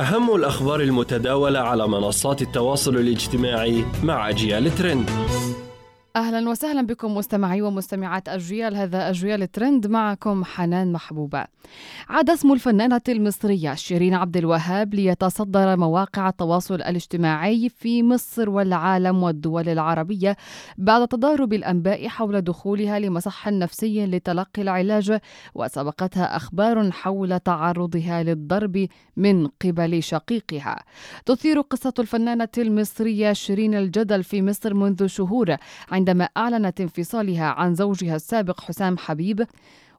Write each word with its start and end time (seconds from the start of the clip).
أهم 0.00 0.34
الأخبار 0.34 0.80
المتداولة 0.80 1.58
على 1.58 1.88
منصات 1.88 2.42
التواصل 2.42 2.96
الاجتماعي 2.96 3.84
مع 4.02 4.28
أجيال 4.28 4.74
ترند. 4.74 5.10
أهلا 6.16 6.50
وسهلا 6.50 6.82
بكم 6.82 7.14
مستمعي 7.14 7.62
ومستمعات 7.62 8.28
أجيال 8.28 8.76
هذا 8.76 9.10
أجيال 9.10 9.50
ترند 9.52 9.86
معكم 9.86 10.44
حنان 10.44 10.92
محبوبة. 10.92 11.44
عاد 12.08 12.30
اسم 12.30 12.52
الفنانة 12.52 13.00
المصرية 13.08 13.74
شيرين 13.74 14.14
عبد 14.14 14.36
الوهاب 14.36 14.94
ليتصدر 14.94 15.76
مواقع 15.76 16.28
التواصل 16.28 16.74
الاجتماعي 16.74 17.68
في 17.68 18.02
مصر 18.02 18.50
والعالم 18.50 19.22
والدول 19.22 19.68
العربية 19.68 20.36
بعد 20.78 21.08
تضارب 21.08 21.52
الأنباء 21.52 22.08
حول 22.08 22.40
دخولها 22.40 22.98
لمصح 22.98 23.48
نفسي 23.48 24.06
لتلقي 24.06 24.62
العلاج 24.62 25.18
وسبقتها 25.54 26.36
أخبار 26.36 26.90
حول 26.90 27.40
تعرضها 27.40 28.22
للضرب 28.22 28.88
من 29.16 29.46
قبل 29.46 30.02
شقيقها. 30.02 30.82
تثير 31.26 31.60
قصة 31.60 31.94
الفنانة 31.98 32.48
المصرية 32.58 33.32
شيرين 33.32 33.74
الجدل 33.74 34.24
في 34.24 34.42
مصر 34.42 34.74
منذ 34.74 35.06
شهور 35.06 35.56
عند 35.90 36.05
عندما 36.06 36.28
أعلنت 36.36 36.80
انفصالها 36.80 37.44
عن 37.44 37.74
زوجها 37.74 38.16
السابق 38.16 38.60
حسام 38.60 38.98
حبيب 38.98 39.46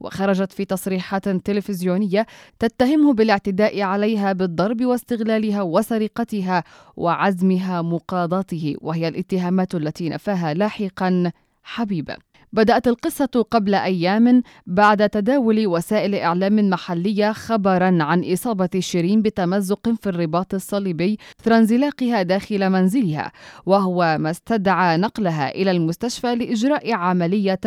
وخرجت 0.00 0.52
في 0.52 0.64
تصريحات 0.64 1.28
تلفزيونية 1.28 2.26
تتهمه 2.58 3.12
بالاعتداء 3.12 3.82
عليها 3.82 4.32
بالضرب 4.32 4.84
واستغلالها 4.84 5.62
وسرقتها 5.62 6.64
وعزمها 6.96 7.82
مقاضاته 7.82 8.76
وهي 8.80 9.08
الاتهامات 9.08 9.74
التي 9.74 10.08
نفاها 10.08 10.54
لاحقا 10.54 11.32
حبيب 11.62 12.10
بدأت 12.54 12.88
القصة 12.88 13.46
قبل 13.50 13.74
أيام 13.74 14.42
بعد 14.66 15.08
تداول 15.08 15.66
وسائل 15.66 16.14
إعلام 16.14 16.70
محلية 16.70 17.32
خبرا 17.32 17.98
عن 18.02 18.32
إصابة 18.32 18.68
شيرين 18.78 19.22
بتمزق 19.22 19.88
في 20.02 20.08
الرباط 20.08 20.54
الصليبي 20.54 21.18
إثر 21.40 21.56
انزلاقها 21.56 22.22
داخل 22.22 22.70
منزلها 22.70 23.32
وهو 23.66 24.16
ما 24.20 24.30
استدعى 24.30 24.96
نقلها 24.96 25.50
إلى 25.50 25.70
المستشفى 25.70 26.34
لإجراء 26.34 26.92
عملية 26.92 27.60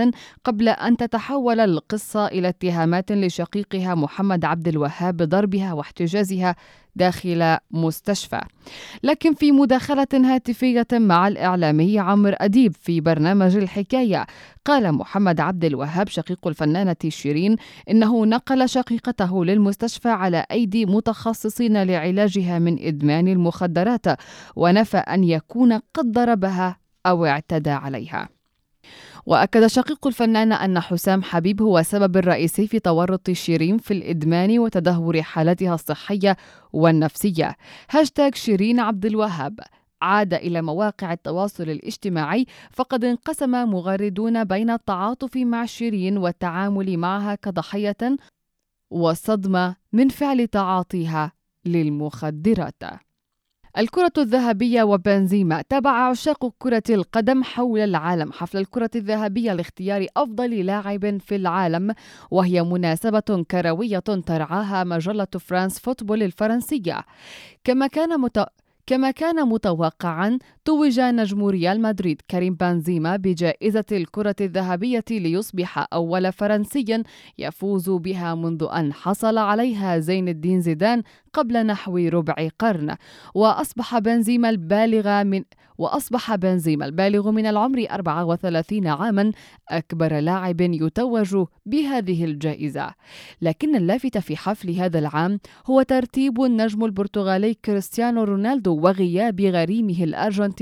قبل 0.44 0.70
أن 0.70 0.98
تتحول 0.98 1.60
القصة 1.60 2.28
إلى 2.28 2.50
اتهامات 2.50 3.12
لشقيقها 3.12 3.96
محمد 3.96 4.46
عبد 4.46 4.68
الوهاب 4.68 5.18
بضربها 5.18 5.74
واحتجازها 5.74 6.56
داخل 6.98 7.58
مستشفى. 7.72 8.42
لكن 9.04 9.34
في 9.34 9.52
مداخلة 9.52 10.08
هاتفية 10.14 10.88
مع 10.94 11.28
الإعلامي 11.28 12.00
عمرو 12.00 12.36
أديب 12.40 12.74
في 12.82 13.02
برنامج 13.02 13.58
الحكاية. 13.58 14.28
قال 14.66 14.92
محمد 14.92 15.40
عبد 15.40 15.66
الوهاب 15.66 16.08
شقيق 16.08 16.48
الفنانة 16.48 16.96
شيرين 17.08 17.56
إنه 17.90 18.26
نقل 18.26 18.70
شقيقته 18.70 19.46
للمستشفى 19.46 20.10
على 20.10 20.46
أيدي 20.52 20.86
متخصصين 20.86 21.84
لعلاجها 21.84 22.60
من 22.60 22.80
إدمان 22.80 23.28
المخدرات 23.28 24.06
ونفى 24.56 24.98
أن 24.98 25.24
يكون 25.24 25.74
قد 25.94 26.12
ضربها 26.12 26.78
أو 27.06 27.26
اعتدى 27.26 27.70
عليها. 27.70 28.37
وأكد 29.26 29.68
شقيق 29.68 30.08
الفنانة 30.08 30.56
أن 30.56 30.80
حسام 30.80 31.24
حبيب 31.24 31.62
هو 31.62 31.80
السبب 31.80 32.18
الرئيسي 32.18 32.68
في 32.68 32.80
تورط 32.80 33.32
شيرين 33.32 33.78
في 33.78 33.92
الإدمان 33.92 34.60
وتدهور 34.60 35.22
حالتها 35.22 35.76
الصحية 35.76 36.38
والنفسية. 36.74 37.56
هاشتاج 37.90 38.36
شيرين 38.36 38.80
عبد 38.80 39.06
الوهاب. 39.06 39.60
عاد 40.02 40.34
إلى 40.34 40.62
مواقع 40.62 41.14
التواصل 41.14 41.64
الاجتماعي 41.64 42.46
فقد 42.72 43.04
انقسم 43.04 43.52
مغردون 43.52 44.44
بين 44.44 44.70
التعاطف 44.70 45.38
مع 45.38 45.66
شيرين 45.66 46.18
والتعامل 46.18 46.98
معها 46.98 47.36
كضحية 47.36 48.18
والصدمة 48.90 49.76
من 49.94 50.10
فعل 50.10 50.48
تعاطيها 50.48 51.32
للمخدرات. 51.66 53.07
الكرة 53.78 54.12
الذهبية 54.18 54.84
وبنزيما 54.84 55.62
تابع 55.70 55.92
عشاق 55.92 56.54
كرة 56.60 56.84
القدم 56.90 57.44
حول 57.44 57.80
العالم 57.80 58.32
حفل 58.32 58.58
الكرة 58.58 58.90
الذهبية 58.96 59.54
لاختيار 59.54 60.06
أفضل 60.18 60.66
لاعب 60.66 61.18
في 61.22 61.36
العالم 61.36 61.94
وهي 62.32 62.64
مناسبة 62.64 63.46
كروية 63.52 64.00
ترعاها 64.00 64.84
مجلة 64.84 65.28
فرانس 65.40 65.80
فوتبول 65.80 66.24
الفرنسية. 66.24 67.06
كما 67.64 67.88
كان 67.88 68.20
مت... 68.22 68.46
كما 68.88 69.12
كان 69.12 69.48
متوقعا 69.48 70.40
توج 70.68 71.00
نجم 71.00 71.46
ريال 71.46 71.82
مدريد 71.82 72.22
كريم 72.32 72.54
بنزيما 72.56 73.16
بجائزة 73.16 73.86
الكرة 73.92 74.36
الذهبية 74.42 75.04
ليصبح 75.12 75.88
أول 75.94 76.32
فرنسي 76.32 77.04
يفوز 77.38 77.90
بها 77.90 78.36
منذ 78.36 78.68
أن 78.72 78.94
حصل 78.94 79.38
عليها 79.38 80.00
زين 80.00 80.28
الدين 80.28 80.62
زيدان 80.62 81.04
قبل 81.34 81.66
نحو 81.66 81.98
ربع 81.98 82.50
قرن. 82.60 82.96
وأصبح 83.36 84.00
بنزيما 84.00 84.50
البالغ 84.50 85.24
من 85.24 85.44
وأصبح 85.78 86.36
بنزيما 86.36 86.86
البالغ 86.86 87.32
من 87.32 87.46
العمر 87.46 87.86
34 87.92 88.88
عاما 88.88 89.32
أكبر 89.70 90.20
لاعب 90.20 90.62
يتوج 90.62 91.46
بهذه 91.66 92.26
الجائزة. 92.26 92.94
لكن 93.42 93.76
اللافت 93.76 94.18
في 94.18 94.38
حفل 94.38 94.72
هذا 94.72 95.00
العام 95.00 95.40
هو 95.66 95.82
ترتيب 95.82 96.42
النجم 96.42 96.86
البرتغالي 96.86 97.54
كريستيانو 97.54 98.24
رونالدو 98.24 98.76
وغياب 98.76 99.42
غريمه 99.42 100.04
الأرجنتيني 100.04 100.57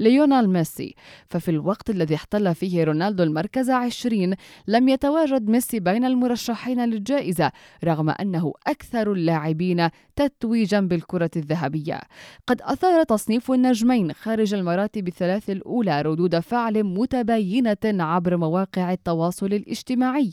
ليونال 0.00 0.50
ميسي. 0.50 0.94
ففي 1.26 1.50
الوقت 1.50 1.90
الذي 1.90 2.14
احتل 2.14 2.54
فيه 2.54 2.84
رونالدو 2.84 3.22
المركز 3.22 3.70
20 3.70 4.34
لم 4.68 4.88
يتواجد 4.88 5.48
ميسي 5.48 5.80
بين 5.80 6.04
المرشحين 6.04 6.84
للجائزة 6.84 7.52
رغم 7.84 8.10
أنه 8.10 8.52
أكثر 8.66 9.12
اللاعبين 9.12 9.88
تتويجا 10.16 10.80
بالكرة 10.80 11.30
الذهبية. 11.36 12.00
قد 12.46 12.62
أثار 12.62 13.02
تصنيف 13.02 13.50
النجمين 13.50 14.12
خارج 14.12 14.54
المراتب 14.54 15.08
الثلاث 15.08 15.50
الأولى 15.50 16.02
ردود 16.02 16.38
فعل 16.38 16.84
متباينة 16.84 17.76
عبر 17.84 18.36
مواقع 18.36 18.92
التواصل 18.92 19.46
الاجتماعي. 19.46 20.30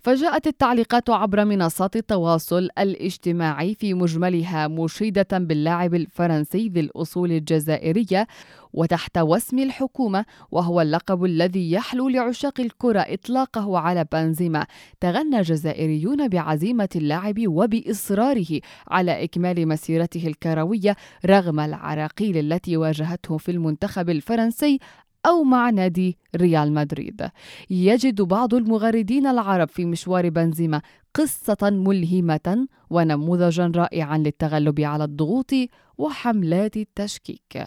فجاءت 0.00 0.46
التعليقات 0.46 1.10
عبر 1.10 1.44
منصات 1.44 1.96
التواصل 1.96 2.68
الاجتماعي 2.78 3.74
في 3.74 3.94
مجملها 3.94 4.68
مشيدة 4.68 5.26
باللاعب 5.32 5.94
الفرنسي 5.94 6.68
ذي 6.68 6.80
الأصول 6.80 7.32
الجزائرية 7.32 8.26
وتحت 8.72 9.18
وسم 9.18 9.58
الحكومة 9.58 10.24
وهو 10.50 10.80
اللقب 10.80 11.24
الذي 11.24 11.72
يحلو 11.72 12.08
لعشاق 12.08 12.60
الكرة 12.60 13.00
إطلاقه 13.00 13.78
على 13.78 14.06
بنزيما. 14.12 14.66
تغنى 15.00 15.40
جزائريون 15.42 16.28
بعزيمة 16.28 16.88
اللاعب 16.96 17.34
وبإصراره 17.46 18.60
على 18.88 19.24
إكمال 19.24 19.68
مسيرته 19.68 20.26
الكروية 20.26 20.96
رغم 21.26 21.60
العراقيل 21.60 22.52
التي 22.52 22.76
واجهته 22.76 23.36
في 23.36 23.50
المنتخب 23.50 24.10
الفرنسي 24.10 24.78
أو 25.26 25.44
مع 25.44 25.70
نادي 25.70 26.18
ريال 26.36 26.72
مدريد. 26.72 27.30
يجد 27.70 28.22
بعض 28.22 28.54
المغردين 28.54 29.26
العرب 29.26 29.68
في 29.68 29.84
مشوار 29.84 30.28
بنزيما 30.28 30.82
قصة 31.14 31.58
ملهمة 31.62 32.68
ونموذجا 32.90 33.72
رائعا 33.76 34.18
للتغلب 34.18 34.80
على 34.80 35.04
الضغوط 35.04 35.50
وحملات 35.98 36.76
التشكيك. 36.76 37.66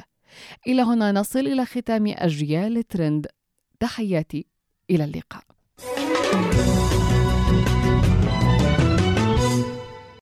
إلى 0.68 0.82
هنا 0.82 1.12
نصل 1.12 1.40
إلى 1.40 1.66
ختام 1.66 2.08
أجيال 2.08 2.88
ترند. 2.88 3.28
تحياتي 3.80 4.46
إلى 4.90 5.04
اللقاء. 5.04 5.44